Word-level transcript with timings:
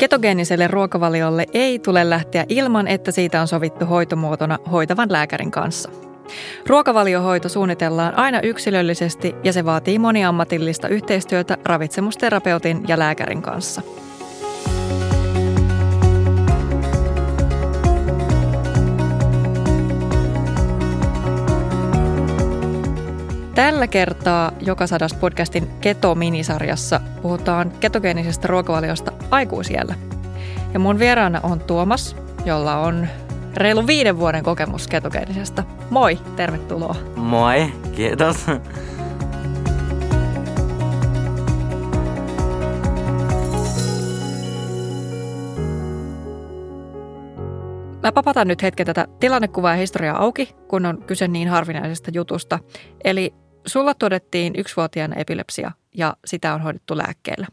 Ketogeeniselle 0.00 0.68
ruokavaliolle 0.68 1.46
ei 1.52 1.78
tule 1.78 2.10
lähteä 2.10 2.44
ilman, 2.48 2.88
että 2.88 3.10
siitä 3.10 3.40
on 3.40 3.48
sovittu 3.48 3.86
hoitomuotona 3.86 4.58
hoitavan 4.72 5.12
lääkärin 5.12 5.50
kanssa. 5.50 5.90
Ruokavaliohoito 6.66 7.48
suunnitellaan 7.48 8.18
aina 8.18 8.40
yksilöllisesti 8.40 9.34
ja 9.44 9.52
se 9.52 9.64
vaatii 9.64 9.98
moniammatillista 9.98 10.88
yhteistyötä 10.88 11.56
ravitsemusterapeutin 11.64 12.88
ja 12.88 12.98
lääkärin 12.98 13.42
kanssa. 13.42 13.82
Tällä 23.54 23.86
kertaa 23.86 24.52
Joka 24.60 24.86
sadas 24.86 25.14
podcastin 25.14 25.70
Keto-minisarjassa 25.80 27.00
puhutaan 27.22 27.72
ketogeenisestä 27.80 28.48
ruokavaliosta 28.48 29.19
aikuisiellä. 29.30 29.94
Ja 30.74 30.78
mun 30.80 30.98
vieraana 30.98 31.40
on 31.42 31.60
Tuomas, 31.60 32.16
jolla 32.44 32.76
on 32.76 33.08
reilu 33.56 33.86
viiden 33.86 34.18
vuoden 34.18 34.44
kokemus 34.44 34.88
ketogeenisestä. 34.88 35.64
Moi, 35.90 36.18
tervetuloa. 36.36 36.96
Moi, 37.16 37.72
kiitos. 37.96 38.46
Mä 48.02 48.12
papataan 48.12 48.48
nyt 48.48 48.62
hetken 48.62 48.86
tätä 48.86 49.06
tilannekuvaa 49.20 49.72
ja 49.72 49.76
historiaa 49.76 50.22
auki, 50.22 50.54
kun 50.68 50.86
on 50.86 51.04
kyse 51.06 51.28
niin 51.28 51.48
harvinaisesta 51.48 52.10
jutusta. 52.14 52.58
Eli 53.04 53.34
Sulla 53.66 53.94
todettiin 53.94 54.52
yksivuotiaana 54.56 55.16
epilepsia 55.16 55.70
ja 55.94 56.16
sitä 56.26 56.54
on 56.54 56.60
hoidettu 56.60 56.98
lääkkeellä. 56.98 57.46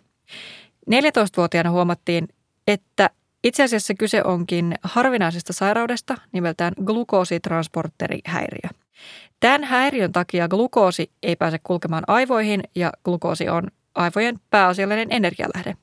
14-vuotiaana 0.92 1.72
huomattiin, 1.72 2.28
että 2.68 3.10
itse 3.44 3.64
asiassa 3.64 3.94
kyse 3.94 4.24
onkin 4.24 4.76
harvinaisesta 4.84 5.54
sairaudesta 5.54 6.18
nimeltään 6.32 6.74
glukoositransporterihäiriö. 6.86 8.70
Tämän 9.40 9.64
häiriön 9.64 10.12
takia 10.12 10.48
glukoosi 10.48 11.12
ei 11.24 11.36
pääse 11.36 11.60
kulkemaan 11.64 12.04
aivoihin 12.08 12.64
ja 12.76 12.92
glukoosi 13.04 13.50
on 13.50 13.64
aivojen 13.96 14.40
pääasiallinen 14.50 15.08
energialähde. 15.12 15.76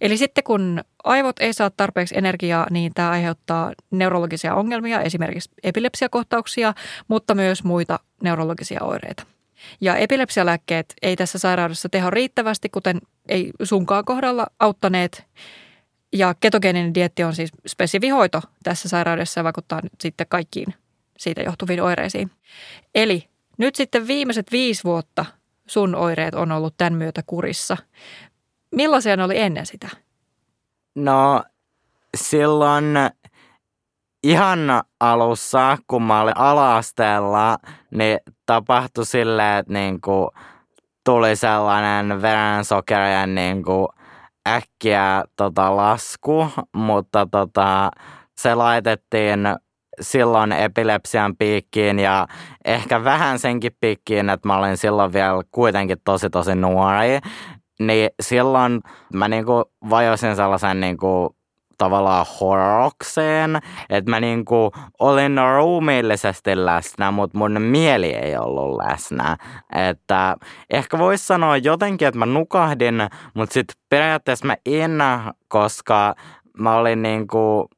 Eli 0.00 0.16
sitten 0.16 0.44
kun 0.44 0.84
aivot 1.04 1.36
ei 1.40 1.52
saa 1.52 1.70
tarpeeksi 1.70 2.18
energiaa, 2.18 2.66
niin 2.70 2.92
tämä 2.94 3.10
aiheuttaa 3.10 3.72
neurologisia 3.90 4.54
ongelmia, 4.54 5.00
esimerkiksi 5.00 5.50
epilepsiakohtauksia, 5.62 6.74
mutta 7.08 7.34
myös 7.34 7.64
muita 7.64 7.98
neurologisia 8.22 8.80
oireita. 8.82 9.22
Ja 9.80 9.96
epilepsialääkkeet 9.96 10.94
ei 11.02 11.16
tässä 11.16 11.38
sairaudessa 11.38 11.88
teho 11.88 12.10
riittävästi, 12.10 12.68
kuten 12.68 13.00
ei 13.32 13.52
sunkaan 13.62 14.04
kohdalla 14.04 14.46
auttaneet. 14.58 15.26
Ja 16.12 16.34
ketogeeninen 16.40 16.94
dietti 16.94 17.24
on 17.24 17.34
siis 17.34 17.50
spesifihoito 17.66 18.40
tässä 18.62 18.88
sairaudessa 18.88 19.40
ja 19.40 19.44
vaikuttaa 19.44 19.80
nyt 19.82 19.92
sitten 20.00 20.26
kaikkiin 20.28 20.74
siitä 21.18 21.42
johtuviin 21.42 21.82
oireisiin. 21.82 22.30
Eli 22.94 23.28
nyt 23.58 23.74
sitten 23.74 24.06
viimeiset 24.06 24.52
viisi 24.52 24.84
vuotta 24.84 25.24
sun 25.66 25.94
oireet 25.94 26.34
on 26.34 26.52
ollut 26.52 26.74
tämän 26.76 26.92
myötä 26.92 27.22
kurissa. 27.26 27.76
Millaisia 28.74 29.16
ne 29.16 29.24
oli 29.24 29.38
ennen 29.38 29.66
sitä? 29.66 29.88
No 30.94 31.44
silloin 32.16 32.84
ihan 34.22 34.58
alussa, 35.00 35.78
kun 35.86 36.02
mä 36.02 36.20
olin 36.20 36.36
ala-asteella, 36.36 37.58
niin 37.90 38.18
tapahtui 38.46 39.06
silleen, 39.06 39.58
että 39.58 39.72
niinku 39.72 40.30
tuli 41.04 41.36
sellainen 41.36 42.22
verensokerien 42.22 43.34
niinku 43.34 43.88
äkkiä 44.48 45.24
tota 45.36 45.76
lasku, 45.76 46.46
mutta 46.76 47.26
tota, 47.30 47.90
se 48.36 48.54
laitettiin 48.54 49.40
silloin 50.00 50.52
epilepsian 50.52 51.36
piikkiin 51.36 51.98
ja 51.98 52.26
ehkä 52.64 53.04
vähän 53.04 53.38
senkin 53.38 53.76
piikkiin, 53.80 54.30
että 54.30 54.48
mä 54.48 54.56
olin 54.56 54.76
silloin 54.76 55.12
vielä 55.12 55.42
kuitenkin 55.50 55.98
tosi 56.04 56.30
tosi 56.30 56.54
nuori. 56.54 57.18
Niin 57.80 58.10
silloin 58.22 58.80
mä 59.14 59.28
niinku 59.28 59.64
vajosin 59.90 60.36
sellaisen 60.36 60.80
niinku 60.80 61.36
tavallaan 61.82 62.26
horrokseen, 62.40 63.58
että 63.90 64.10
mä 64.10 64.20
niinku 64.20 64.72
olin 64.98 65.36
ruumiillisesti 65.56 66.64
läsnä, 66.64 67.10
mutta 67.10 67.38
mun 67.38 67.62
mieli 67.62 68.10
ei 68.10 68.36
ollut 68.36 68.76
läsnä. 68.76 69.36
Että 69.90 70.36
ehkä 70.70 70.98
voisi 70.98 71.26
sanoa 71.26 71.56
jotenkin, 71.56 72.08
että 72.08 72.18
mä 72.18 72.26
nukahdin, 72.26 72.94
mutta 73.34 73.52
sitten 73.52 73.76
periaatteessa 73.88 74.46
mä 74.46 74.56
en, 74.66 74.98
koska 75.48 76.14
mä 76.58 76.76
olin 76.76 77.02
niinku 77.02 77.68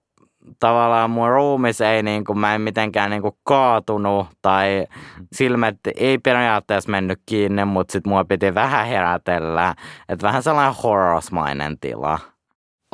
tavallaan 0.58 1.10
mun 1.10 1.30
ruumis 1.30 1.80
ei 1.80 2.02
niinku, 2.02 2.34
mä 2.34 2.54
en 2.54 2.60
mitenkään 2.60 3.10
niinku 3.10 3.38
kaatunut 3.42 4.26
tai 4.42 4.86
silmät 5.32 5.76
ei 5.96 6.18
periaatteessa 6.18 6.90
mennyt 6.90 7.20
kiinni, 7.26 7.64
mutta 7.64 7.92
sit 7.92 8.06
mua 8.06 8.24
piti 8.24 8.54
vähän 8.54 8.86
herätellä. 8.86 9.74
Että 10.08 10.26
vähän 10.26 10.42
sellainen 10.42 10.82
horrosmainen 10.82 11.78
tila 11.78 12.33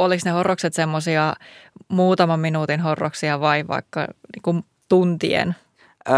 oliko 0.04 0.22
ne 0.24 0.30
horrokset 0.30 0.74
semmoisia 0.74 1.34
muutaman 1.88 2.40
minuutin 2.40 2.80
horroksia 2.80 3.40
vai 3.40 3.68
vaikka 3.68 4.00
niin 4.00 4.42
kuin 4.42 4.64
tuntien? 4.88 5.56
Öö, 6.08 6.16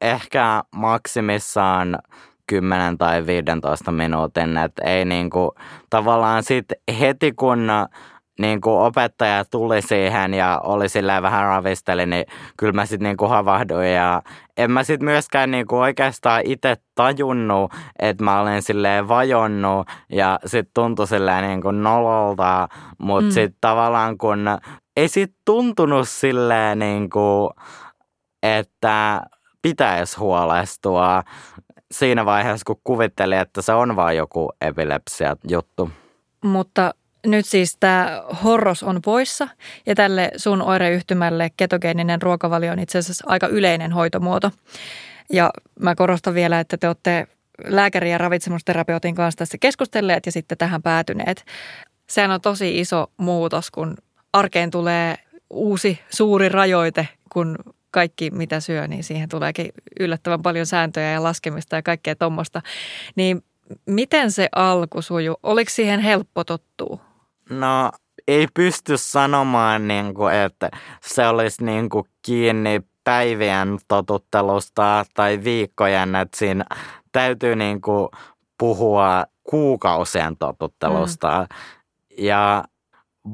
ehkä 0.00 0.62
maksimissaan 0.70 1.98
10 2.46 2.98
tai 2.98 3.26
15 3.26 3.92
minuutin, 3.92 4.56
että 4.56 4.84
ei 4.84 5.04
niinku, 5.04 5.54
tavallaan 5.90 6.42
sit 6.42 6.66
heti 7.00 7.32
kun 7.32 7.68
niin 8.38 8.60
kuin 8.60 8.80
opettaja 8.80 9.44
tuli 9.44 9.82
siihen 9.82 10.34
ja 10.34 10.60
oli 10.64 10.88
silleen 10.88 11.22
vähän 11.22 11.44
ravisteli, 11.44 12.06
niin 12.06 12.24
kyllä 12.56 12.72
mä 12.72 12.86
sitten 12.86 13.04
niin 13.04 13.16
kuin 13.16 13.30
havahduin 13.30 13.94
ja 13.94 14.22
en 14.56 14.70
mä 14.70 14.84
sitten 14.84 15.04
myöskään 15.04 15.50
niin 15.50 15.66
kuin 15.66 15.80
oikeastaan 15.80 16.42
itse 16.44 16.76
tajunnut, 16.94 17.72
että 17.98 18.24
mä 18.24 18.40
olen 18.40 18.62
silleen 18.62 19.08
vajonnut 19.08 19.88
ja 20.10 20.38
sitten 20.46 20.70
tuntui 20.74 21.06
silleen 21.06 21.44
niin 21.48 21.62
kuin 21.62 21.82
nololta, 21.82 22.68
mutta 22.98 23.24
mm. 23.24 23.30
sitten 23.30 23.58
tavallaan 23.60 24.18
kun 24.18 24.46
ei 24.96 25.08
sitten 25.08 25.40
tuntunut 25.44 26.08
silleen 26.08 26.78
niin 26.78 27.10
kuin, 27.10 27.50
että 28.42 29.22
pitäisi 29.62 30.18
huolestua 30.18 31.22
siinä 31.90 32.24
vaiheessa, 32.24 32.64
kun 32.66 32.80
kuvitteli, 32.84 33.36
että 33.36 33.62
se 33.62 33.72
on 33.72 33.96
vain 33.96 34.16
joku 34.16 34.52
epilepsia 34.60 35.36
juttu. 35.48 35.90
Mutta 36.44 36.94
nyt 37.24 37.46
siis 37.46 37.76
tämä 37.80 38.22
horros 38.44 38.82
on 38.82 39.02
poissa 39.02 39.48
ja 39.86 39.94
tälle 39.94 40.30
sun 40.36 40.62
oireyhtymälle 40.62 41.50
ketogeeninen 41.56 42.22
ruokavalio 42.22 42.72
on 42.72 42.78
itse 42.78 42.98
asiassa 42.98 43.24
aika 43.28 43.46
yleinen 43.46 43.92
hoitomuoto. 43.92 44.50
Ja 45.32 45.50
mä 45.80 45.94
korostan 45.94 46.34
vielä, 46.34 46.60
että 46.60 46.76
te 46.76 46.86
olette 46.86 47.26
lääkäri- 47.64 48.10
ja 48.10 48.18
ravitsemusterapeutin 48.18 49.14
kanssa 49.14 49.38
tässä 49.38 49.58
keskustelleet 49.58 50.26
ja 50.26 50.32
sitten 50.32 50.58
tähän 50.58 50.82
päätyneet. 50.82 51.44
Sehän 52.08 52.30
on 52.30 52.40
tosi 52.40 52.80
iso 52.80 53.06
muutos, 53.16 53.70
kun 53.70 53.96
arkeen 54.32 54.70
tulee 54.70 55.16
uusi 55.50 56.00
suuri 56.10 56.48
rajoite, 56.48 57.08
kun 57.32 57.56
kaikki 57.90 58.30
mitä 58.30 58.60
syö, 58.60 58.88
niin 58.88 59.04
siihen 59.04 59.28
tuleekin 59.28 59.72
yllättävän 60.00 60.42
paljon 60.42 60.66
sääntöjä 60.66 61.10
ja 61.10 61.22
laskemista 61.22 61.76
ja 61.76 61.82
kaikkea 61.82 62.16
tuommoista. 62.16 62.62
Niin 63.16 63.44
miten 63.86 64.32
se 64.32 64.48
alku 64.54 65.02
suju? 65.02 65.34
Oliko 65.42 65.70
siihen 65.70 66.00
helppo 66.00 66.44
tottua? 66.44 67.13
No 67.50 67.90
ei 68.28 68.48
pysty 68.54 68.96
sanomaan, 68.96 69.88
niin 69.88 70.14
kuin, 70.14 70.34
että 70.34 70.70
se 71.02 71.26
olisi 71.28 71.64
niin 71.64 71.88
kuin, 71.88 72.04
kiinni 72.22 72.80
päivien 73.04 73.78
totuttelusta 73.88 75.04
tai 75.14 75.40
viikkojen, 75.44 76.14
että 76.14 76.38
siinä 76.38 76.64
täytyy 77.12 77.56
niin 77.56 77.80
kuin, 77.80 78.08
puhua 78.58 79.24
kuukausien 79.44 80.36
totuttelusta. 80.36 81.40
Mm. 81.40 81.56
Ja 82.18 82.64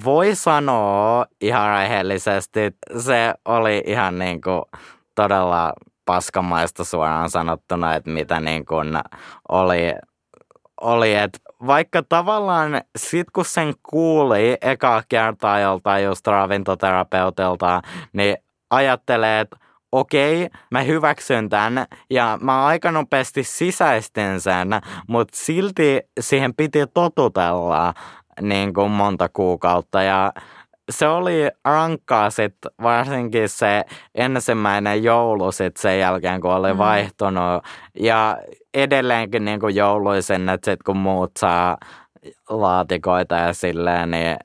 voi 0.05 0.35
sanoa 0.35 1.27
ihan 1.41 1.71
rehellisesti, 1.71 2.61
se 2.99 3.35
oli 3.45 3.83
ihan 3.87 4.19
niin 4.19 4.41
kuin, 4.41 4.63
todella 5.15 5.73
paskamaista 6.05 6.85
suoraan 6.85 7.31
sanottuna, 7.31 7.95
että 7.95 8.11
mitä 8.11 8.41
niin 8.41 8.67
kuin 8.67 8.89
oli, 9.49 9.95
oli 10.81 11.15
että 11.15 11.39
vaikka 11.67 12.03
tavallaan 12.09 12.81
sit 12.97 13.31
kun 13.31 13.45
sen 13.45 13.75
kuuli 13.83 14.57
eka 14.61 15.03
kertaa 15.09 15.61
joltain 15.61 16.05
just 16.05 16.27
ravintoterapeutilta, 16.27 17.83
niin 18.13 18.37
ajattelee, 18.71 19.41
että 19.41 19.57
okei, 19.93 20.49
mä 20.71 20.83
hyväksyn 20.83 21.49
tämän 21.49 21.87
ja 22.11 22.39
mä 22.43 22.67
aika 22.67 22.91
nopeasti 22.93 23.45
sisäistin 23.45 24.41
sen, 24.41 24.69
mutta 25.09 25.37
silti 25.37 26.01
siihen 26.21 26.55
piti 26.55 26.87
totutella 26.95 27.95
niin 28.41 28.75
kuin 28.75 28.91
monta 28.91 29.29
kuukautta. 29.29 30.03
Ja 30.03 30.33
se 30.91 31.09
oli 31.09 31.49
rankkaa 31.65 32.31
sit 32.31 32.55
varsinkin 32.83 33.49
se 33.49 33.85
ensimmäinen 34.15 35.05
joulu 35.05 35.53
sit 35.53 35.77
sen 35.77 35.99
jälkeen, 35.99 36.41
kun 36.41 36.51
oli 36.51 36.73
mm. 36.73 36.79
vaihtunut. 36.79 37.65
Ja 37.95 38.37
edelleenkin 38.75 39.45
niin 39.45 39.61
kuin 39.61 39.75
jouluisin, 39.75 40.49
että 40.49 40.71
sit 40.71 40.83
kun 40.83 40.97
muut 40.97 41.31
saa 41.39 41.77
laatikoita 42.49 43.35
ja 43.35 43.53
silleen, 43.53 44.11
niin 44.11 44.37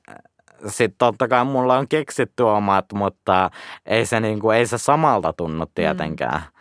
sitten 0.66 0.98
totta 0.98 1.28
kai 1.28 1.44
mulla 1.44 1.78
on 1.78 1.88
keksitty 1.88 2.42
omat, 2.42 2.84
mutta 2.94 3.50
ei 3.86 4.06
se, 4.06 4.20
niinku, 4.20 4.50
ei 4.50 4.66
se 4.66 4.78
samalta 4.78 5.32
tunnu 5.32 5.64
mm. 5.64 5.70
tietenkään. 5.74 6.40
Mm. 6.40 6.56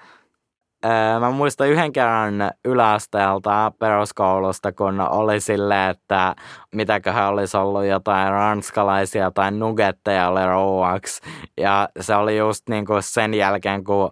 Mä 1.20 1.32
muistan 1.32 1.70
yhden 1.70 1.94
kerran 1.94 2.34
yläasteelta 2.66 3.72
peruskoulusta, 3.80 4.72
kun 4.72 5.00
oli 5.02 5.40
silleen, 5.40 5.90
että 5.90 6.36
mitäköhän 6.76 7.28
olisi 7.28 7.58
ollut 7.58 7.86
jotain 7.86 8.32
ranskalaisia 8.32 9.32
tai 9.32 9.52
nuggetteja 9.52 10.30
oli 10.30 10.46
ruuaksi. 10.46 11.22
Ja 11.58 11.90
se 12.00 12.16
oli 12.16 12.38
just 12.38 12.70
niin 12.70 12.86
kuin 12.86 13.04
sen 13.04 13.34
jälkeen, 13.34 13.84
kun 13.84 14.10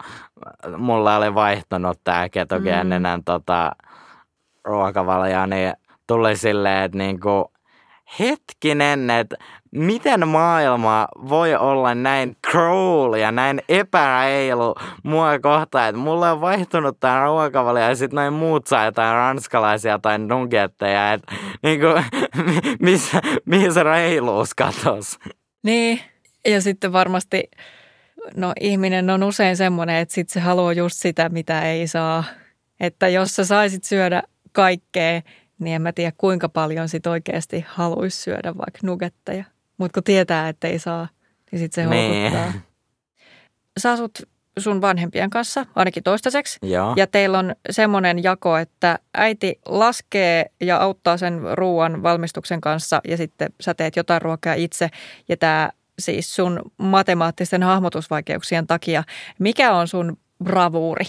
mulla 0.78 1.18
oli 1.18 1.36
vaihtunut 1.36 2.00
tämä 2.04 2.30
ketogeeninen 2.30 3.20
mm. 3.20 3.24
tota, 3.24 3.72
ruokavalio, 4.66 5.46
niin 5.46 5.74
tuli 6.08 6.36
silleen, 6.36 6.84
että 6.84 6.98
niin 6.98 7.20
kuin, 7.20 7.46
hetkinen, 8.20 9.10
että 9.10 9.36
miten 9.72 10.28
maailma 10.28 11.08
voi 11.30 11.56
olla 11.56 11.96
näin 11.96 12.36
cruel 12.52 13.14
ja 13.14 13.32
näin 13.32 13.62
epäreilu 13.70 14.76
mua 15.04 15.40
kohtaan, 15.40 15.90
että 15.90 16.02
mulla 16.02 16.32
on 16.32 16.42
vaihtunut 16.42 17.00
tämä 17.00 17.24
ruokavalio 17.24 17.84
ja 17.84 17.96
sitten 17.96 18.16
noin 18.16 18.34
muut 18.34 18.68
saa 18.68 18.86
jotain 18.86 19.14
ranskalaisia 19.14 20.00
tai 20.00 20.20
nuggetteja, 20.20 21.14
että 21.14 21.34
niinku, 21.64 21.88
missä, 22.86 23.22
se 23.74 23.84
reiluus 23.84 24.54
katos. 24.54 25.20
Niin, 25.64 26.00
ja 26.46 26.62
sitten 26.62 26.94
varmasti, 26.94 27.44
no 28.36 28.54
ihminen 28.60 29.10
on 29.10 29.24
usein 29.24 29.58
semmoinen, 29.58 29.96
että 29.96 30.14
sitten 30.14 30.34
se 30.34 30.40
haluaa 30.40 30.74
just 30.74 30.96
sitä, 31.00 31.30
mitä 31.30 31.62
ei 31.62 31.88
saa. 31.88 32.24
Että 32.80 33.08
jos 33.08 33.36
sä 33.36 33.46
saisit 33.46 33.84
syödä 33.84 34.24
kaikkea, 34.52 35.22
niin 35.60 35.76
en 35.76 35.82
mä 35.82 35.92
tiedä 35.92 36.12
kuinka 36.18 36.50
paljon 36.50 36.90
sit 36.90 37.08
oikeasti 37.08 37.66
haluaisi 37.68 38.22
syödä 38.22 38.58
vaikka 38.58 38.80
nugetteja. 38.84 39.44
Mutta 39.78 39.94
kun 39.94 40.04
tietää, 40.04 40.50
että 40.50 40.68
ei 40.68 40.80
saa, 40.80 41.08
niin 41.52 41.60
sitten 41.60 41.84
se 41.84 41.90
niin. 41.90 42.32
houkuttaa. 42.32 42.62
Sä 43.80 43.92
asut 43.92 44.12
sun 44.60 44.82
vanhempien 44.82 45.30
kanssa, 45.30 45.66
ainakin 45.76 46.04
toistaiseksi. 46.04 46.60
Joo. 46.62 46.94
Ja 46.98 47.08
teillä 47.08 47.40
on 47.40 47.56
semmoinen 47.70 48.24
jako, 48.24 48.58
että 48.58 49.00
äiti 49.14 49.60
laskee 49.66 50.46
ja 50.62 50.78
auttaa 50.78 51.18
sen 51.18 51.42
ruoan 51.54 52.04
valmistuksen 52.04 52.62
kanssa 52.62 53.02
ja 53.08 53.18
sitten 53.18 53.54
sä 53.62 53.74
teet 53.74 53.96
jotain 53.96 54.22
ruokaa 54.22 54.54
itse. 54.54 54.90
Ja 55.30 55.38
tämä 55.38 55.70
siis 56.00 56.36
sun 56.36 56.62
matemaattisten 56.78 57.64
hahmotusvaikeuksien 57.64 58.68
takia. 58.68 59.04
Mikä 59.40 59.74
on 59.74 59.88
sun 59.88 60.18
bravuuri? 60.44 61.06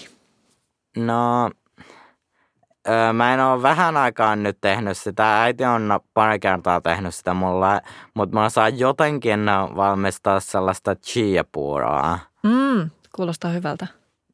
No 0.96 1.50
Öö, 2.88 3.12
mä 3.12 3.34
en 3.34 3.40
ole 3.40 3.62
vähän 3.62 3.96
aikaa 3.96 4.36
nyt 4.36 4.58
tehnyt 4.60 4.98
sitä. 4.98 5.42
Äiti 5.42 5.64
on 5.64 6.00
pari 6.14 6.38
kertaa 6.38 6.80
tehnyt 6.80 7.14
sitä 7.14 7.34
mulle, 7.34 7.80
mutta 8.14 8.36
mä 8.36 8.48
saan 8.48 8.78
jotenkin 8.78 9.40
valmistaa 9.76 10.40
sellaista 10.40 10.94
chia-puuroa. 10.94 12.18
Mm, 12.42 12.90
kuulostaa 13.16 13.50
hyvältä. 13.50 13.86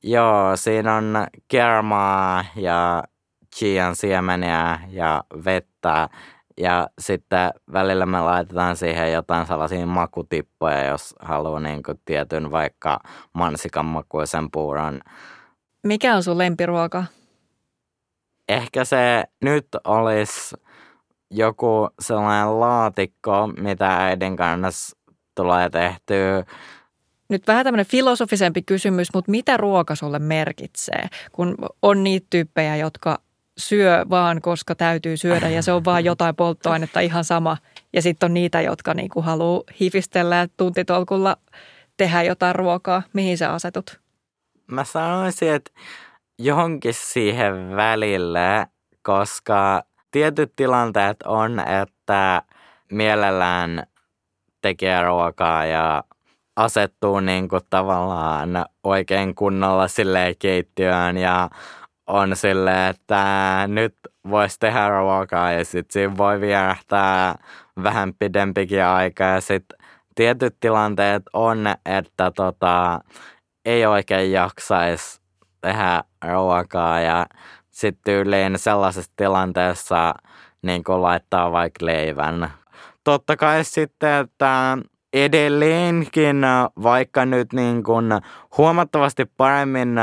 Joo, 0.03 0.57
siinä 0.57 0.95
on 0.95 1.27
kermaa 1.49 2.45
ja 2.57 3.03
chian 3.57 3.97
siemeniä 3.97 4.79
ja 4.89 5.25
vettä. 5.45 6.09
Ja 6.61 6.89
sitten 6.99 7.51
välillä 7.73 8.07
me 8.07 8.21
laitetaan 8.21 8.77
siihen 8.77 9.13
jotain 9.13 9.47
sellaisia 9.47 9.87
makutippoja, 9.87 10.85
jos 10.85 11.15
haluaa 11.21 11.61
niin 11.61 11.83
kuin 11.83 12.01
tietyn 12.05 12.51
vaikka 12.51 13.01
mansikan 13.33 13.85
makuisen 13.85 14.51
puuron. 14.51 15.01
Mikä 15.87 16.15
on 16.17 16.23
sun 16.23 16.39
lempiruoka? 16.39 17.05
Ehkä 18.51 18.85
se 18.85 19.25
nyt 19.43 19.67
olisi 19.85 20.57
joku 21.31 21.89
sellainen 22.01 22.61
laatikko, 22.61 23.47
mitä 23.47 23.97
äidin 23.97 24.37
kanssa 24.37 24.97
tulee 25.35 25.71
tehtyä. 25.71 26.45
Nyt 27.29 27.47
vähän 27.47 27.65
tämmöinen 27.65 27.87
filosofisempi 27.87 28.63
kysymys, 28.63 29.09
mutta 29.15 29.31
mitä 29.31 29.57
ruoka 29.57 29.95
sulle 29.95 30.19
merkitsee? 30.19 31.09
Kun 31.33 31.57
on 31.83 32.05
niitä 32.05 32.27
tyyppejä, 32.31 32.77
jotka 32.77 33.19
syö 33.59 34.07
vaan, 34.11 34.41
koska 34.41 34.75
täytyy 34.75 35.17
syödä 35.17 35.49
ja 35.49 35.63
se 35.63 35.73
on 35.73 35.85
vaan 35.85 36.05
jotain 36.05 36.37
polttoainetta 36.37 37.01
ihan 37.01 37.25
sama. 37.25 37.57
Ja 37.93 38.03
sitten 38.03 38.27
on 38.27 38.35
niitä, 38.35 38.61
jotka 38.61 38.95
niinku 38.95 39.23
haluaa 39.23 39.63
hifistellä 39.81 40.37
ja 40.37 40.47
tuntitolkulla 40.57 41.37
tehdä 41.97 42.23
jotain 42.23 42.55
ruokaa. 42.55 43.03
Mihin 43.13 43.39
sä 43.39 43.53
asetut? 43.53 44.01
Mä 44.67 44.85
sanoisin, 44.85 45.53
että 45.53 45.71
johonkin 46.41 46.95
siihen 46.95 47.77
välille, 47.77 48.67
koska 49.03 49.83
tietyt 50.11 50.53
tilanteet 50.57 51.23
on, 51.23 51.61
että 51.61 52.43
mielellään 52.93 53.87
tekee 54.63 55.03
ruokaa 55.03 55.67
ja 55.67 56.05
asettuu 56.57 57.21
niin 57.21 57.49
kuin 57.49 57.63
tavallaan 57.71 58.67
oikein 58.85 59.35
kunnolla 59.35 59.89
sille 59.89 60.35
keittiöön 60.39 61.17
ja 61.17 61.51
on 62.07 62.37
sille, 62.37 62.89
että 62.89 63.25
nyt 63.67 63.95
voisi 64.31 64.59
tehdä 64.59 64.89
ruokaa 64.89 65.53
ja 65.53 65.65
sitten 65.65 65.93
siinä 65.93 66.17
voi 66.17 66.41
vierähtää 66.41 67.35
vähän 67.83 68.15
pidempikin 68.19 68.85
aika 68.85 69.25
ja 69.25 69.41
sitten 69.41 69.79
tietyt 70.15 70.57
tilanteet 70.61 71.23
on, 71.33 71.67
että 71.87 72.31
tota, 72.31 73.01
ei 73.65 73.87
oikein 73.87 74.33
jaksaisi 74.33 75.20
tehdä 75.61 76.05
ruokaa 76.33 77.01
ja 77.01 77.27
sitten 77.71 78.05
tyyliin 78.05 78.59
sellaisessa 78.59 79.13
tilanteessa 79.17 80.15
niin 80.63 80.85
kuin 80.85 81.03
laittaa 81.03 81.53
vaikka 81.53 81.87
leivän. 81.87 82.51
Totta 83.05 83.37
kai 83.37 83.65
sitten, 83.65 84.13
että 84.13 84.79
edelleenkin, 85.13 86.43
vaikka 86.83 87.25
nyt 87.25 87.53
niin 87.53 87.83
kuin 87.83 88.07
huomattavasti 88.59 89.27
paremmin 89.37 89.97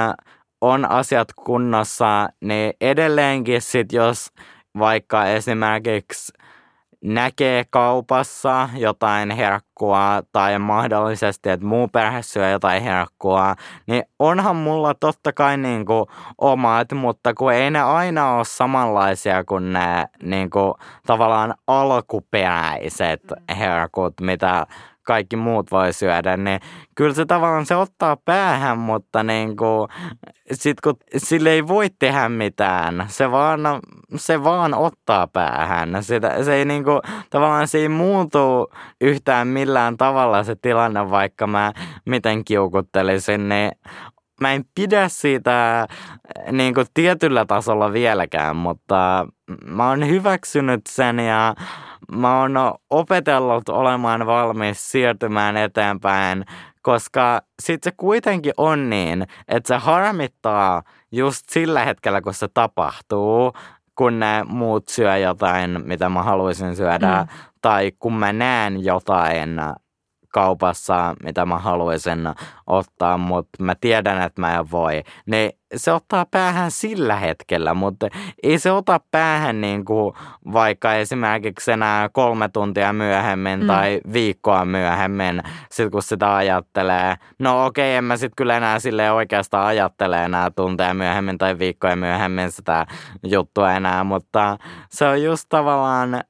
on 0.61 0.91
asiat 0.91 1.27
kunnossa, 1.33 2.29
niin 2.41 2.73
edelleenkin 2.81 3.61
sit 3.61 3.93
jos 3.93 4.31
vaikka 4.79 5.25
esimerkiksi 5.25 6.33
näkee 7.03 7.65
kaupassa 7.69 8.69
jotain 8.75 9.31
herkkua 9.31 10.21
tai 10.31 10.59
mahdollisesti, 10.59 11.49
että 11.49 11.65
muu 11.65 11.87
perhe 11.87 12.21
syö 12.21 12.49
jotain 12.49 12.83
herkkua, 12.83 13.55
niin 13.87 14.03
onhan 14.19 14.55
mulla 14.55 14.93
totta 14.93 15.33
kai 15.33 15.57
niin 15.57 15.85
kuin 15.85 16.05
omat, 16.37 16.91
mutta 16.93 17.33
kun 17.33 17.53
ei 17.53 17.71
ne 17.71 17.81
aina 17.81 18.35
ole 18.35 18.45
samanlaisia 18.45 19.43
kuin 19.43 19.73
ne 19.73 20.07
niin 20.23 20.49
kuin 20.49 20.73
tavallaan 21.07 21.55
alkuperäiset 21.67 23.21
herkut, 23.59 24.13
mitä 24.21 24.67
kaikki 25.07 25.35
muut 25.35 25.71
voi 25.71 25.93
syödä, 25.93 26.37
niin 26.37 26.59
kyllä 26.95 27.13
se 27.13 27.25
tavallaan 27.25 27.65
se 27.65 27.75
ottaa 27.75 28.17
päähän, 28.25 28.77
mutta 28.77 29.23
niin 29.23 29.57
kuin, 29.57 29.89
sit 30.51 30.81
kun 30.81 30.95
sille 31.17 31.49
ei 31.49 31.67
voi 31.67 31.87
tehdä 31.99 32.29
mitään, 32.29 33.05
se 33.07 33.31
vaan, 33.31 33.59
se 34.15 34.43
vaan 34.43 34.73
ottaa 34.73 35.27
päähän. 35.27 36.03
Sitä, 36.03 36.43
se 36.43 36.53
ei 36.53 36.65
niin 36.65 36.83
kuin, 36.83 37.01
tavallaan 37.29 37.67
se 37.67 37.77
ei 37.77 37.89
muutu 37.89 38.71
yhtään 39.01 39.47
millään 39.47 39.97
tavalla 39.97 40.43
se 40.43 40.55
tilanne, 40.55 41.09
vaikka 41.09 41.47
mä 41.47 41.71
miten 42.05 42.45
kiukuttelisin, 42.45 43.49
niin 43.49 43.71
mä 44.41 44.53
en 44.53 44.65
pidä 44.75 45.09
siitä 45.09 45.87
niin 46.51 46.73
kuin 46.73 46.87
tietyllä 46.93 47.45
tasolla 47.45 47.93
vieläkään, 47.93 48.55
mutta 48.55 49.27
mä 49.65 49.89
oon 49.89 50.07
hyväksynyt 50.07 50.81
sen 50.89 51.19
ja 51.19 51.55
mä 52.11 52.41
oon 52.41 52.51
opetellut 52.89 53.69
olemaan 53.69 54.25
valmis 54.25 54.91
siirtymään 54.91 55.57
eteenpäin, 55.57 56.45
koska 56.81 57.41
sit 57.61 57.83
se 57.83 57.91
kuitenkin 57.97 58.53
on 58.57 58.89
niin, 58.89 59.27
että 59.47 59.67
se 59.67 59.75
harmittaa 59.75 60.83
just 61.11 61.45
sillä 61.49 61.85
hetkellä, 61.85 62.21
kun 62.21 62.33
se 62.33 62.47
tapahtuu, 62.53 63.53
kun 63.95 64.19
ne 64.19 64.43
muut 64.47 64.87
syö 64.87 65.17
jotain, 65.17 65.87
mitä 65.87 66.09
mä 66.09 66.23
haluaisin 66.23 66.75
syödä, 66.75 67.21
mm. 67.21 67.37
tai 67.61 67.91
kun 67.99 68.13
mä 68.13 68.33
näen 68.33 68.85
jotain 68.85 69.61
kaupassa, 70.33 71.15
mitä 71.23 71.45
mä 71.45 71.57
haluaisin 71.57 72.19
ottaa, 72.67 73.17
mutta 73.17 73.63
mä 73.63 73.75
tiedän, 73.75 74.21
että 74.21 74.41
mä 74.41 74.57
en 74.57 74.71
voi. 74.71 75.03
Niin 75.25 75.51
se 75.75 75.93
ottaa 75.93 76.25
päähän 76.25 76.71
sillä 76.71 77.15
hetkellä, 77.15 77.73
mutta 77.73 78.07
ei 78.43 78.59
se 78.59 78.71
ota 78.71 78.99
päähän 79.11 79.61
niin 79.61 79.85
kuin 79.85 80.13
vaikka 80.53 80.93
esimerkiksi 80.93 81.71
enää 81.71 82.09
kolme 82.09 82.49
tuntia 82.49 82.93
myöhemmin 82.93 83.59
mm. 83.59 83.67
tai 83.67 84.01
viikkoa 84.13 84.65
myöhemmin, 84.65 85.43
sit 85.71 85.91
kun 85.91 86.03
sitä 86.03 86.35
ajattelee. 86.35 87.15
No 87.39 87.65
okei, 87.65 87.91
okay, 87.91 87.97
en 87.97 88.03
mä 88.03 88.17
sitten 88.17 88.35
kyllä 88.35 88.57
enää 88.57 88.79
sille 88.79 89.11
oikeastaan 89.11 89.67
ajattele 89.67 90.23
enää 90.23 90.51
tunteja 90.51 90.93
myöhemmin 90.93 91.37
tai 91.37 91.59
viikkoja 91.59 91.95
myöhemmin 91.95 92.51
sitä 92.51 92.85
juttua 93.23 93.73
enää, 93.73 94.03
mutta 94.03 94.57
se 94.89 95.07
on 95.07 95.23
just 95.23 95.45
tavallaan 95.49 96.21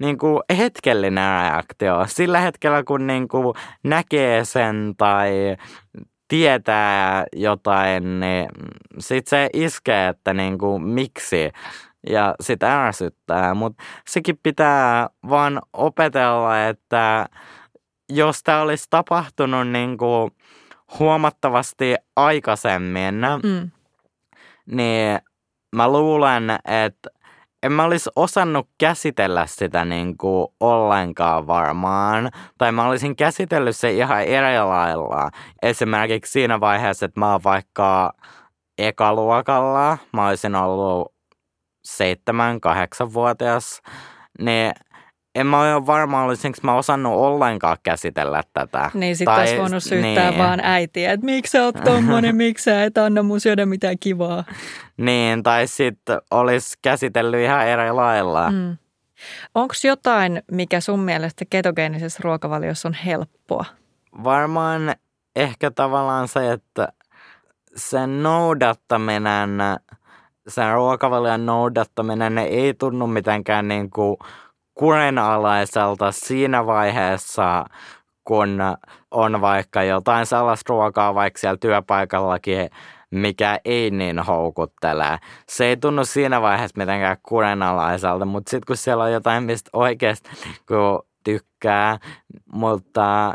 niin 0.00 0.18
kuin 0.18 0.40
hetkellinen 0.58 1.42
reaktio. 1.42 2.04
Sillä 2.06 2.40
hetkellä, 2.40 2.84
kun 2.84 3.06
niin 3.06 3.28
kuin 3.28 3.54
näkee 3.82 4.44
sen 4.44 4.94
tai 4.98 5.56
tietää 6.30 7.24
jotain, 7.36 8.20
niin 8.20 8.48
sit 8.98 9.26
se 9.26 9.48
iskee, 9.52 10.08
että 10.08 10.34
niin 10.34 10.58
kuin, 10.58 10.82
miksi 10.82 11.52
ja 12.06 12.34
sitä 12.40 12.86
ärsyttää. 12.86 13.54
Mutta 13.54 13.84
sekin 14.08 14.38
pitää 14.42 15.08
vaan 15.28 15.60
opetella, 15.72 16.68
että 16.68 17.26
jos 18.08 18.42
tämä 18.42 18.60
olisi 18.60 18.86
tapahtunut 18.90 19.68
niin 19.68 19.98
kuin 19.98 20.30
huomattavasti 20.98 21.94
aikaisemmin, 22.16 23.14
mm. 23.42 23.70
niin 24.66 25.18
mä 25.76 25.92
luulen, 25.92 26.50
että 26.50 27.10
en 27.62 27.72
mä 27.72 27.84
olisi 27.84 28.10
osannut 28.16 28.68
käsitellä 28.78 29.46
sitä 29.46 29.84
niin 29.84 30.16
kuin 30.16 30.48
ollenkaan 30.60 31.46
varmaan. 31.46 32.30
Tai 32.58 32.72
mä 32.72 32.88
olisin 32.88 33.16
käsitellyt 33.16 33.76
se 33.76 33.92
ihan 33.92 34.22
eri 34.22 34.58
lailla. 34.58 35.30
Esimerkiksi 35.62 36.32
siinä 36.32 36.60
vaiheessa, 36.60 37.06
että 37.06 37.20
mä 37.20 37.32
oon 37.32 37.44
vaikka 37.44 38.12
ekaluokalla, 38.78 39.98
mä 40.12 40.28
olisin 40.28 40.54
ollut 40.54 41.14
seitsemän, 41.84 42.60
kahdeksanvuotias, 42.60 43.82
niin 44.38 44.72
en 45.34 45.46
mä 45.46 45.60
ole 45.60 45.86
varma, 45.86 46.24
olisinko 46.24 46.58
mä 46.62 46.74
osannut 46.74 47.12
ollenkaan 47.12 47.76
käsitellä 47.82 48.42
tätä. 48.52 48.90
Niin, 48.94 49.16
sit 49.16 49.24
tai, 49.24 49.40
olisi 49.40 49.58
voinut 49.58 49.82
syyttää 49.82 50.30
niin. 50.30 50.38
vaan 50.38 50.60
äitiä, 50.62 51.12
että 51.12 51.26
miksi 51.26 51.50
sä 51.50 51.64
oot 51.64 51.76
tommonen, 51.84 52.36
miksi 52.36 52.64
sä 52.64 52.84
et 52.84 52.98
anna 52.98 53.22
mun 53.22 53.40
syödä 53.40 53.66
mitään 53.66 53.96
kivaa. 54.00 54.44
niin, 54.96 55.42
tai 55.42 55.66
sitten 55.66 56.20
olisi 56.30 56.78
käsitellyt 56.82 57.40
ihan 57.40 57.66
eri 57.66 57.92
lailla. 57.92 58.50
Mm. 58.50 58.76
Onko 59.54 59.74
jotain, 59.84 60.42
mikä 60.52 60.80
sun 60.80 61.00
mielestä 61.00 61.44
ketogeenisessä 61.50 62.20
ruokavaliossa 62.24 62.88
on 62.88 62.94
helppoa? 62.94 63.64
Varmaan 64.24 64.94
ehkä 65.36 65.70
tavallaan 65.70 66.28
se, 66.28 66.52
että 66.52 66.88
sen 67.76 68.22
noudattaminen, 68.22 69.58
sen 70.48 70.74
ruokavalion 70.74 71.46
noudattaminen 71.46 72.38
ei 72.38 72.74
tunnu 72.74 73.06
mitenkään 73.06 73.68
niin 73.68 73.90
kuin 73.90 74.16
kurinalaiselta 74.74 76.12
siinä 76.12 76.66
vaiheessa, 76.66 77.64
kun 78.24 78.58
on 79.10 79.40
vaikka 79.40 79.82
jotain 79.82 80.26
sellaista 80.26 80.72
ruokaa 80.72 81.14
vaikka 81.14 81.38
siellä 81.38 81.56
työpaikallakin, 81.56 82.70
mikä 83.10 83.58
ei 83.64 83.90
niin 83.90 84.18
houkuttele. 84.18 85.18
Se 85.48 85.64
ei 85.64 85.76
tunnu 85.76 86.04
siinä 86.04 86.42
vaiheessa 86.42 86.78
mitenkään 86.78 87.16
kurinalaiselta, 87.22 88.24
mutta 88.24 88.50
sitten 88.50 88.66
kun 88.66 88.76
siellä 88.76 89.04
on 89.04 89.12
jotain, 89.12 89.42
mistä 89.42 89.70
oikeasti 89.72 90.30
tykkää, 91.24 91.98
mutta 92.52 93.34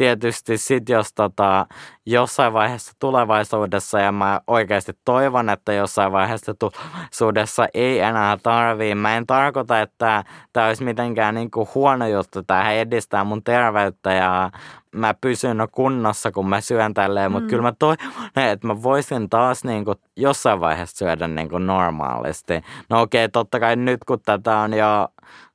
tietysti 0.00 0.58
sit 0.58 0.88
jos 0.88 1.14
tota, 1.14 1.66
jossain 2.06 2.52
vaiheessa 2.52 2.92
tulevaisuudessa, 2.98 4.00
ja 4.00 4.12
mä 4.12 4.40
oikeasti 4.46 4.92
toivon, 5.04 5.48
että 5.48 5.72
jossain 5.72 6.12
vaiheessa 6.12 6.54
tulevaisuudessa 6.54 7.68
ei 7.74 8.00
enää 8.00 8.36
tarvii. 8.42 8.94
Mä 8.94 9.16
en 9.16 9.26
tarkoita, 9.26 9.80
että 9.80 10.24
tämä 10.52 10.66
olisi 10.66 10.84
mitenkään 10.84 11.34
niin 11.34 11.50
kuin 11.50 11.68
huono 11.74 12.06
juttu, 12.06 12.42
tämä 12.42 12.72
edistää 12.72 13.24
mun 13.24 13.44
terveyttä 13.44 14.12
ja 14.12 14.50
mä 14.94 15.14
pysyn 15.20 15.58
kunnossa, 15.72 16.32
kun 16.32 16.48
mä 16.48 16.60
syön 16.60 16.94
tälleen, 16.94 17.32
mutta 17.32 17.44
mm. 17.44 17.50
kyllä 17.50 17.62
mä 17.62 17.72
toivon, 17.78 18.06
että 18.52 18.66
mä 18.66 18.82
voisin 18.82 19.30
taas 19.30 19.64
niin 19.64 19.84
kuin 19.84 19.98
jossain 20.16 20.60
vaiheessa 20.60 20.96
syödä 20.96 21.28
niin 21.28 21.48
kuin 21.48 21.66
normaalisti. 21.66 22.54
No 22.90 23.00
okei, 23.00 23.24
okay, 23.24 23.30
totta 23.32 23.60
kai 23.60 23.76
nyt 23.76 24.04
kun 24.04 24.20
tätä 24.20 24.58
on 24.58 24.74
jo 24.74 25.08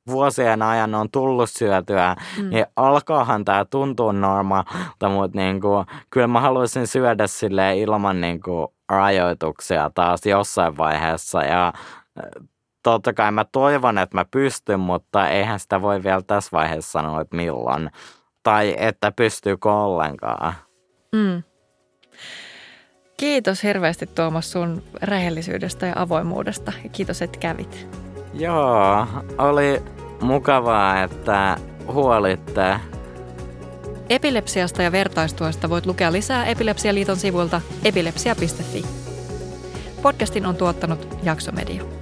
vuosien 0.06 0.62
ajan 0.62 0.94
on 0.94 1.10
tullut 1.10 1.50
syötyä, 1.50 2.16
mm. 2.38 2.50
niin 2.50 2.66
alkaahan 2.76 3.44
tämä 3.44 3.64
tuntua 3.64 4.12
normaalta, 4.12 5.08
mutta 5.08 5.38
niin 5.38 5.60
kuin, 5.60 5.86
kyllä 6.10 6.26
mä 6.26 6.40
haluaisin 6.40 6.86
syödä 6.86 7.26
sille 7.26 7.78
ilman 7.78 8.20
niin 8.20 8.40
kuin, 8.40 8.68
rajoituksia 8.88 9.90
taas 9.94 10.26
jossain 10.26 10.76
vaiheessa 10.76 11.42
ja 11.42 11.72
totta 12.82 13.12
kai 13.12 13.32
mä 13.32 13.44
toivon, 13.44 13.98
että 13.98 14.16
mä 14.16 14.24
pystyn, 14.30 14.80
mutta 14.80 15.28
eihän 15.28 15.60
sitä 15.60 15.82
voi 15.82 16.04
vielä 16.04 16.22
tässä 16.22 16.50
vaiheessa 16.52 16.90
sanoa, 16.90 17.20
että 17.20 17.36
milloin. 17.36 17.90
Tai 18.46 18.74
että 18.78 19.12
pystyykö 19.12 19.72
ollenkaan. 19.72 20.54
Mm. 21.12 21.42
Kiitos 23.16 23.62
hirveästi 23.62 24.06
Tuomas 24.06 24.52
sun 24.52 24.82
rehellisyydestä 25.02 25.86
ja 25.86 25.92
avoimuudesta 25.96 26.72
ja 26.84 26.88
kiitos, 26.88 27.22
että 27.22 27.38
kävit. 27.38 27.88
Joo, 28.34 29.06
oli 29.38 29.82
mukavaa, 30.20 31.02
että 31.02 31.56
huolitte. 31.92 32.80
Epilepsiasta 34.08 34.82
ja 34.82 34.92
vertaistuesta 34.92 35.70
voit 35.70 35.86
lukea 35.86 36.12
lisää 36.12 36.44
Epilepsialiiton 36.44 37.16
sivuilta 37.16 37.60
epilepsia.fi. 37.84 38.84
Podcastin 40.02 40.46
on 40.46 40.56
tuottanut 40.56 41.18
Jaksomedia. 41.22 41.95